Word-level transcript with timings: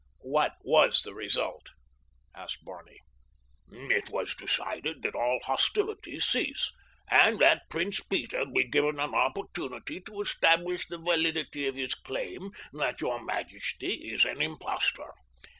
"What 0.23 0.53
was 0.63 1.03
the 1.03 1.13
result?" 1.13 1.67
asked 2.35 2.65
Barney. 2.65 2.97
"It 3.69 4.09
was 4.09 4.33
decided 4.33 5.03
that 5.03 5.13
all 5.13 5.39
hostilities 5.43 6.25
cease, 6.25 6.73
and 7.11 7.37
that 7.37 7.69
Prince 7.69 7.99
Peter 8.01 8.43
be 8.47 8.63
given 8.63 8.99
an 8.99 9.13
opportunity 9.13 9.99
to 10.01 10.21
establish 10.21 10.87
the 10.87 10.97
validity 10.97 11.67
of 11.67 11.75
his 11.75 11.93
claim 11.93 12.49
that 12.73 12.99
your 12.99 13.23
majesty 13.23 13.93
is 14.11 14.25
an 14.25 14.41
impostor. 14.41 15.11